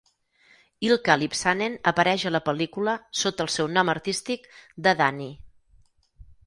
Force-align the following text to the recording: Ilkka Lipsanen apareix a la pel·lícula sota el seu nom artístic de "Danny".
Ilkka 0.87 1.17
Lipsanen 1.23 1.75
apareix 1.93 2.25
a 2.31 2.33
la 2.33 2.43
pel·lícula 2.47 2.97
sota 3.25 3.47
el 3.49 3.55
seu 3.59 3.71
nom 3.77 3.93
artístic 3.95 4.53
de 4.89 4.99
"Danny". 5.05 5.33